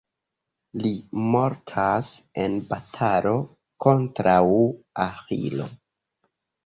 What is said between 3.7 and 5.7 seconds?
kontraŭ Aĥilo.